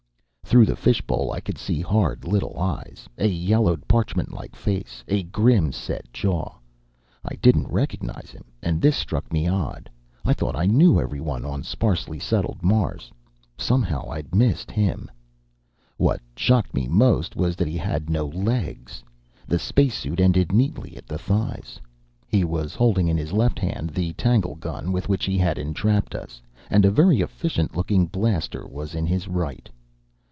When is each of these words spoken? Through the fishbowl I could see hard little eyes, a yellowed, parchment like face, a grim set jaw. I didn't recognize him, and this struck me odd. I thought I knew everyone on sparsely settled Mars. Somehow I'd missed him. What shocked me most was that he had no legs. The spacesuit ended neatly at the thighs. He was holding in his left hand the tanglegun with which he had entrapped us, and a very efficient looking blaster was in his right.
Through 0.51 0.65
the 0.65 0.75
fishbowl 0.75 1.31
I 1.31 1.39
could 1.39 1.57
see 1.57 1.79
hard 1.79 2.25
little 2.25 2.59
eyes, 2.59 3.07
a 3.17 3.25
yellowed, 3.29 3.87
parchment 3.87 4.33
like 4.33 4.53
face, 4.53 5.01
a 5.07 5.23
grim 5.23 5.71
set 5.71 6.11
jaw. 6.11 6.55
I 7.23 7.35
didn't 7.35 7.71
recognize 7.71 8.31
him, 8.31 8.43
and 8.61 8.81
this 8.81 8.97
struck 8.97 9.31
me 9.31 9.47
odd. 9.47 9.89
I 10.25 10.33
thought 10.33 10.57
I 10.57 10.65
knew 10.65 10.99
everyone 10.99 11.45
on 11.45 11.63
sparsely 11.63 12.19
settled 12.19 12.61
Mars. 12.63 13.13
Somehow 13.57 14.09
I'd 14.11 14.35
missed 14.35 14.71
him. 14.71 15.09
What 15.95 16.19
shocked 16.35 16.73
me 16.73 16.85
most 16.89 17.37
was 17.37 17.55
that 17.55 17.69
he 17.69 17.77
had 17.77 18.09
no 18.09 18.25
legs. 18.25 19.01
The 19.47 19.57
spacesuit 19.57 20.19
ended 20.19 20.51
neatly 20.51 20.97
at 20.97 21.07
the 21.07 21.17
thighs. 21.17 21.79
He 22.27 22.43
was 22.43 22.75
holding 22.75 23.07
in 23.07 23.15
his 23.15 23.31
left 23.31 23.57
hand 23.57 23.91
the 23.91 24.11
tanglegun 24.15 24.91
with 24.91 25.07
which 25.07 25.23
he 25.23 25.37
had 25.37 25.57
entrapped 25.57 26.13
us, 26.13 26.41
and 26.69 26.83
a 26.83 26.91
very 26.91 27.21
efficient 27.21 27.77
looking 27.77 28.05
blaster 28.05 28.67
was 28.67 28.95
in 28.95 29.05
his 29.05 29.29
right. 29.29 29.69